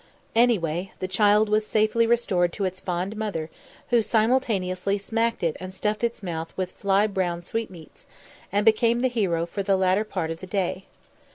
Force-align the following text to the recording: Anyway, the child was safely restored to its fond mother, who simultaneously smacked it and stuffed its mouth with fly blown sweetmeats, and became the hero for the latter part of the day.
Anyway, 0.33 0.91
the 0.97 1.07
child 1.07 1.47
was 1.47 1.63
safely 1.63 2.07
restored 2.07 2.51
to 2.51 2.65
its 2.65 2.79
fond 2.79 3.15
mother, 3.15 3.51
who 3.91 4.01
simultaneously 4.01 4.97
smacked 4.97 5.43
it 5.43 5.55
and 5.59 5.75
stuffed 5.75 6.03
its 6.03 6.23
mouth 6.23 6.51
with 6.57 6.71
fly 6.71 7.05
blown 7.05 7.43
sweetmeats, 7.43 8.07
and 8.51 8.65
became 8.65 9.01
the 9.01 9.07
hero 9.09 9.45
for 9.45 9.61
the 9.61 9.77
latter 9.77 10.03
part 10.03 10.31
of 10.31 10.39
the 10.39 10.47
day. 10.47 10.85